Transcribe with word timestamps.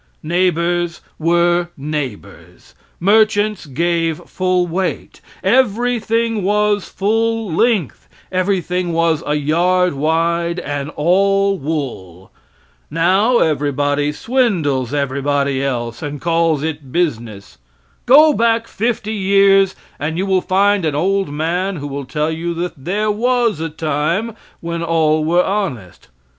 Neighbors 0.23 1.01
were 1.19 1.67
neighbors. 1.77 2.73
Merchants 2.99 3.67
gave 3.67 4.17
full 4.25 4.65
weight. 4.65 5.21
Everything 5.43 6.41
was 6.41 6.89
full 6.89 7.51
length; 7.51 8.09
everything 8.31 8.93
was 8.93 9.21
a 9.27 9.35
yard 9.35 9.93
wide 9.93 10.57
and 10.59 10.89
all 10.95 11.55
wool. 11.59 12.31
Now 12.89 13.37
everybody 13.37 14.11
swindles 14.11 14.91
everybody 14.91 15.63
else, 15.63 16.01
and 16.01 16.19
calls 16.19 16.63
it 16.63 16.91
business. 16.91 17.59
Go 18.07 18.33
back 18.33 18.67
fifty 18.67 19.13
years 19.13 19.75
and 19.99 20.17
you 20.17 20.25
will 20.25 20.41
find 20.41 20.83
an 20.83 20.95
old 20.95 21.29
man 21.29 21.75
who 21.75 21.85
will 21.85 22.05
tell 22.05 22.31
you 22.31 22.55
that 22.55 22.73
there 22.85 23.11
was 23.11 23.59
a 23.59 23.69
time 23.69 24.35
when 24.61 24.81
all 24.81 25.23
were 25.23 25.43
honest. 25.45 26.07